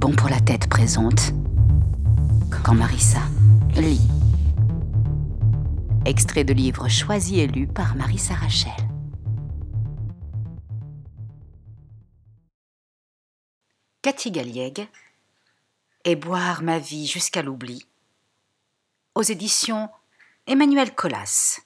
[0.00, 1.34] bon pour la tête présente.
[2.64, 3.20] Quand Marissa
[3.74, 4.00] lit.
[6.06, 8.72] Extrait de livre choisi et lu par Marissa Rachel.
[14.00, 14.88] Cathy Galliègue
[16.06, 17.86] et boire ma vie jusqu'à l'oubli
[19.14, 19.90] aux éditions
[20.46, 21.60] Emmanuel Colas.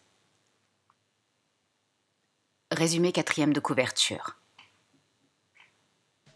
[2.73, 4.35] Résumé quatrième de couverture.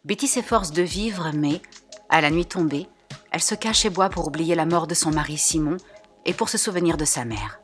[0.05, 1.61] Betty s'efforce de vivre, mais,
[2.09, 2.87] à la nuit tombée,
[3.31, 5.77] elle se cache et boit pour oublier la mort de son mari Simon
[6.25, 7.61] et pour se souvenir de sa mère.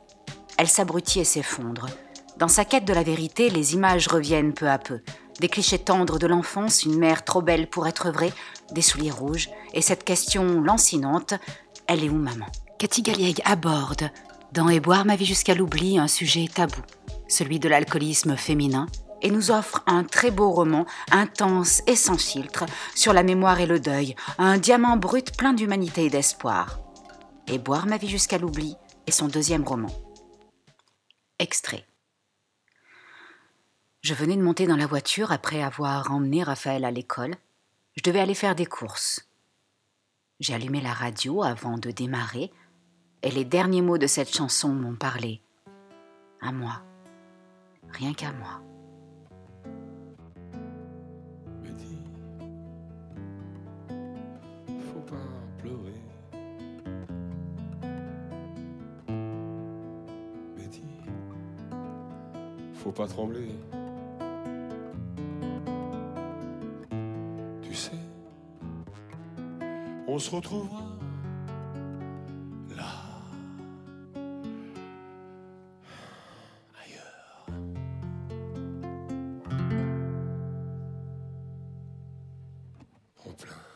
[0.57, 1.87] Elle s'abrutit et s'effondre.
[2.37, 5.01] Dans sa quête de la vérité, les images reviennent peu à peu.
[5.39, 8.33] Des clichés tendres de l'enfance, une mère trop belle pour être vraie,
[8.71, 11.33] des souliers rouges, et cette question lancinante
[11.87, 12.47] elle est où maman?
[12.79, 14.09] Cathy Galliègue aborde,
[14.51, 16.81] dans Et boire ma vie jusqu'à l'oubli, un sujet tabou,
[17.27, 18.87] celui de l'alcoolisme féminin,
[19.21, 22.65] et nous offre un très beau roman, intense et sans filtre,
[22.95, 26.79] sur la mémoire et le deuil, un diamant brut plein d'humanité et d'espoir.
[27.47, 28.75] Et boire ma vie jusqu'à l'oubli
[29.07, 29.89] est son deuxième roman.
[31.39, 31.85] Extrait.
[34.01, 37.35] Je venais de monter dans la voiture après avoir emmené Raphaël à l'école.
[37.95, 39.27] Je devais aller faire des courses.
[40.39, 42.51] J'ai allumé la radio avant de démarrer,
[43.23, 45.41] et les derniers mots de cette chanson m'ont parlé.
[46.41, 46.83] À moi.
[47.89, 48.61] Rien qu'à moi.
[55.05, 55.15] Pas
[55.59, 56.01] pleurer.
[60.55, 60.83] Betty,
[62.73, 63.49] faut pas trembler.
[67.61, 67.91] Tu sais,
[70.07, 70.83] on se retrouvera
[72.75, 72.85] là,
[76.83, 77.45] ailleurs.
[83.25, 83.74] En plein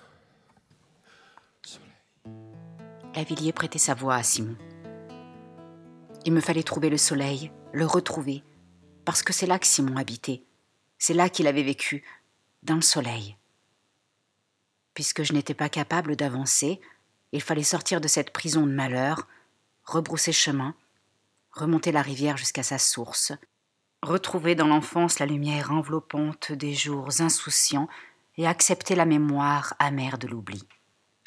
[3.54, 4.56] Prêtait sa voix à Simon.
[6.24, 8.44] Il me fallait trouver le soleil, le retrouver,
[9.04, 10.44] parce que c'est là que Simon habitait.
[10.98, 12.04] C'est là qu'il avait vécu,
[12.64, 13.36] dans le soleil.
[14.94, 16.80] Puisque je n'étais pas capable d'avancer,
[17.34, 19.28] il fallait sortir de cette prison de malheur,
[19.84, 20.74] rebrousser chemin,
[21.52, 23.34] remonter la rivière jusqu'à sa source,
[24.02, 27.90] retrouver dans l'enfance la lumière enveloppante des jours insouciants
[28.38, 30.64] et accepter la mémoire amère de l'oubli.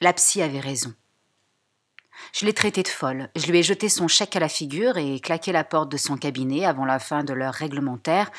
[0.00, 0.94] La psy avait raison.
[2.32, 3.28] Je l'ai traitée de folle.
[3.36, 6.16] Je lui ai jeté son chèque à la figure et claqué la porte de son
[6.16, 8.30] cabinet avant la fin de l'heure réglementaire,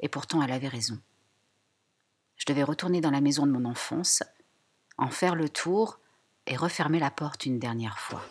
[0.00, 0.98] et pourtant elle avait raison.
[2.36, 4.22] Je devais retourner dans la maison de mon enfance,
[4.98, 6.00] en faire le tour
[6.46, 8.22] et refermer la porte une dernière fois.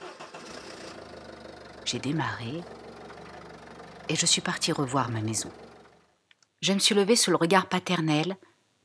[1.85, 2.61] J'ai démarré
[4.09, 5.49] et je suis partie revoir ma maison.
[6.61, 8.35] Je me suis levée sous le regard paternel,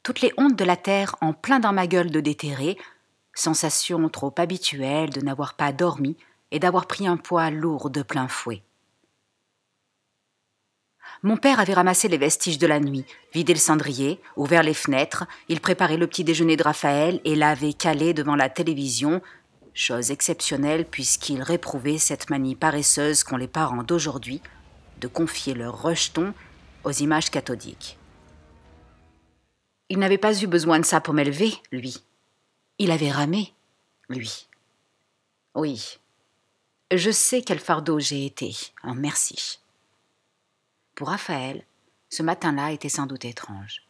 [0.02, 2.78] toutes les hontes de la terre en plein dans ma gueule de déterré,
[3.36, 6.16] sensation trop habituelle de n'avoir pas dormi
[6.50, 8.62] et d'avoir pris un poids lourd de plein fouet.
[11.22, 15.24] Mon père avait ramassé les vestiges de la nuit, vidé le cendrier, ouvert les fenêtres,
[15.48, 19.22] il préparait le petit déjeuner de Raphaël et l'avait calé devant la télévision,
[19.72, 24.40] chose exceptionnelle puisqu'il réprouvait cette manie paresseuse qu'ont les parents d'aujourd'hui
[25.00, 26.32] de confier leur rejeton
[26.84, 27.98] aux images cathodiques.
[29.88, 32.02] Il n'avait pas eu besoin de ça pour m'élever, lui.
[32.78, 33.54] Il avait ramé,
[34.08, 34.48] lui.
[35.54, 35.98] Oui,
[36.92, 38.54] je sais quel fardeau j'ai été,
[38.84, 39.58] un merci.
[40.94, 41.64] Pour Raphaël,
[42.10, 43.82] ce matin-là était sans doute étrange.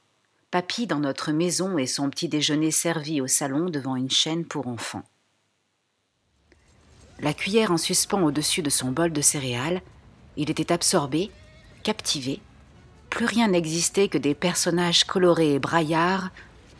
[0.50, 4.66] Papy dans notre maison et son petit déjeuner servi au salon devant une chaîne pour
[4.66, 5.04] enfants.
[7.20, 9.82] La cuillère en suspens au-dessus de son bol de céréales,
[10.38, 11.30] il était absorbé,
[11.82, 12.40] captivé.
[13.10, 16.30] Plus rien n'existait que des personnages colorés et braillards,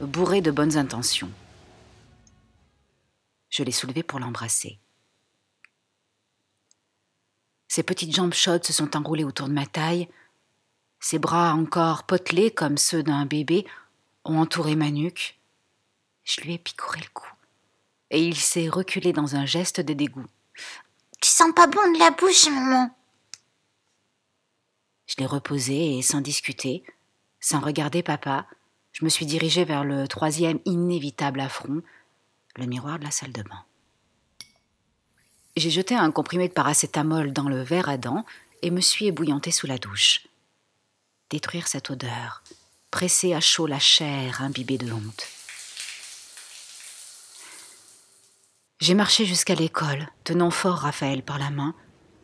[0.00, 1.30] bourrés de bonnes intentions.
[3.56, 4.78] Je l'ai soulevé pour l'embrasser.
[7.68, 10.10] Ses petites jambes chaudes se sont enroulées autour de ma taille.
[11.00, 13.66] Ses bras encore potelés comme ceux d'un bébé
[14.26, 15.40] ont entouré ma nuque.
[16.24, 17.26] Je lui ai picoré le cou.
[18.10, 20.26] Et il s'est reculé dans un geste de dégoût.
[21.22, 22.94] Tu sens pas bon de la bouche, maman
[25.06, 26.84] Je l'ai reposé et sans discuter,
[27.40, 28.46] sans regarder papa,
[28.92, 31.82] je me suis dirigée vers le troisième inévitable affront,
[32.56, 33.64] le miroir de la salle de bain.
[35.56, 38.24] J'ai jeté un comprimé de paracétamol dans le verre à dents
[38.62, 40.26] et me suis ébouillantée sous la douche.
[41.30, 42.42] Détruire cette odeur,
[42.90, 45.26] presser à chaud la chair imbibée de honte.
[48.78, 51.74] J'ai marché jusqu'à l'école, tenant fort Raphaël par la main,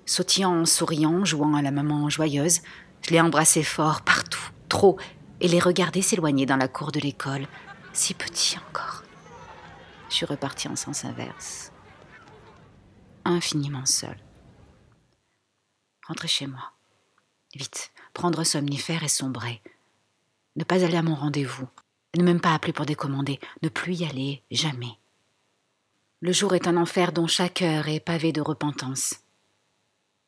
[0.05, 2.61] sautillant en souriant, jouant à la maman joyeuse.
[3.01, 4.99] Je l'ai embrassé fort, partout, trop,
[5.41, 7.47] et les regardé s'éloigner dans la cour de l'école,
[7.95, 9.03] si petit encore.
[10.13, 11.73] Je suis repartie en sens inverse.
[13.25, 14.19] Infiniment seule.
[16.07, 16.73] Rentrer chez moi.
[17.55, 19.63] Vite, prendre somnifère et sombrer.
[20.57, 21.67] Ne pas aller à mon rendez-vous.
[22.15, 23.41] Ne même pas appeler pour décommander.
[23.63, 24.99] Ne plus y aller, jamais.
[26.21, 29.15] Le jour est un enfer dont chaque heure est pavée de repentance.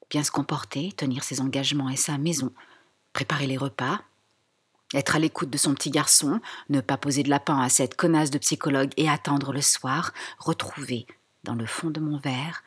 [0.09, 2.55] Bien se comporter, tenir ses engagements et sa maison,
[3.13, 4.01] préparer les repas,
[4.95, 8.31] être à l'écoute de son petit garçon, ne pas poser de lapin à cette connasse
[8.31, 11.07] de psychologue et attendre le soir, retrouver,
[11.43, 12.63] dans le fond de mon verre,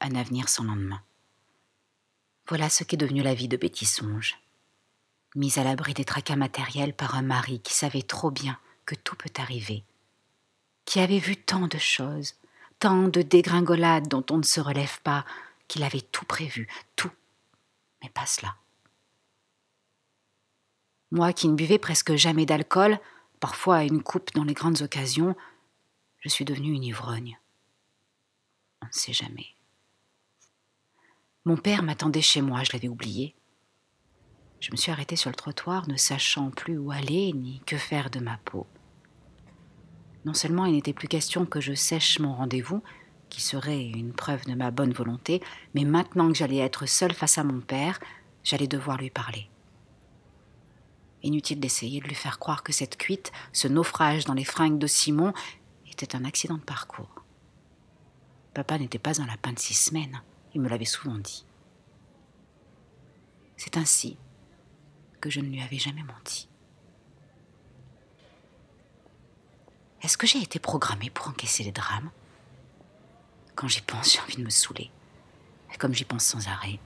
[0.00, 1.02] un avenir sans lendemain.
[2.48, 4.38] Voilà ce qu'est devenu la vie de Betty Songe.
[5.34, 9.16] Mise à l'abri des tracas matériels par un mari qui savait trop bien que tout
[9.16, 9.84] peut arriver,
[10.84, 12.34] qui avait vu tant de choses,
[12.78, 15.24] tant de dégringolades dont on ne se relève pas,
[15.68, 17.10] qu'il avait tout prévu, tout,
[18.02, 18.54] mais pas cela.
[21.10, 22.98] Moi qui ne buvais presque jamais d'alcool,
[23.40, 25.36] parfois une coupe dans les grandes occasions,
[26.20, 27.38] je suis devenue une ivrogne.
[28.82, 29.46] On ne sait jamais.
[31.44, 33.36] Mon père m'attendait chez moi, je l'avais oublié.
[34.58, 38.10] Je me suis arrêtée sur le trottoir, ne sachant plus où aller ni que faire
[38.10, 38.66] de ma peau.
[40.24, 42.82] Non seulement il n'était plus question que je sèche mon rendez-vous,
[43.28, 45.40] qui serait une preuve de ma bonne volonté,
[45.74, 48.00] mais maintenant que j'allais être seule face à mon père,
[48.42, 49.48] j'allais devoir lui parler.
[51.26, 54.86] Inutile d'essayer de lui faire croire que cette cuite, ce naufrage dans les fringues de
[54.86, 55.32] Simon,
[55.90, 57.24] était un accident de parcours.
[58.54, 60.22] Papa n'était pas un lapin de six semaines,
[60.54, 61.44] il me l'avait souvent dit.
[63.56, 64.16] C'est ainsi
[65.20, 66.48] que je ne lui avais jamais menti.
[70.02, 72.12] Est-ce que j'ai été programmée pour encaisser les drames?
[73.56, 74.92] Quand j'y pense, j'ai envie de me saouler.
[75.80, 76.78] Comme j'y pense sans arrêt,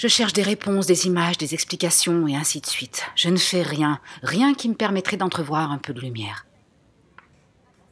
[0.00, 3.04] je cherche des réponses, des images, des explications, et ainsi de suite.
[3.16, 6.46] Je ne fais rien, rien qui me permettrait d'entrevoir un peu de lumière.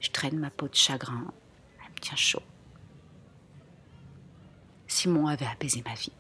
[0.00, 1.26] Je traîne ma peau de chagrin,
[1.84, 2.40] elle me tient chaud.
[4.86, 6.12] Simon avait apaisé ma vie.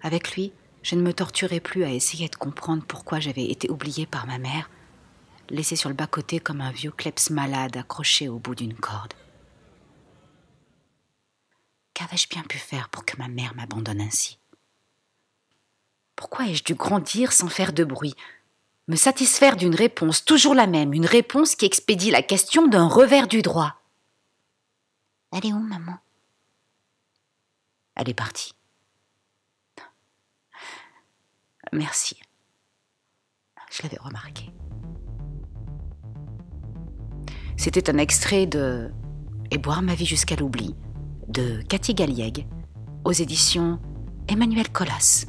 [0.00, 4.06] Avec lui, je ne me torturais plus à essayer de comprendre pourquoi j'avais été oubliée
[4.06, 4.70] par ma mère,
[5.50, 9.12] laissée sur le bas-côté comme un vieux kleps malade accroché au bout d'une corde.
[12.00, 14.38] Qu'avais-je bien pu faire pour que ma mère m'abandonne ainsi?
[16.16, 18.14] Pourquoi ai-je dû grandir sans faire de bruit?
[18.88, 23.28] Me satisfaire d'une réponse toujours la même, une réponse qui expédie la question d'un revers
[23.28, 23.82] du droit.
[25.30, 25.98] Elle est où, maman?
[27.96, 28.54] Elle est partie.
[31.70, 32.18] Merci.
[33.70, 34.50] Je l'avais remarqué.
[37.58, 38.90] C'était un extrait de
[39.50, 40.74] Et boire ma vie jusqu'à l'oubli
[41.30, 42.46] de Cathy Galliègue
[43.04, 43.78] aux éditions
[44.28, 45.26] Emmanuel Collas.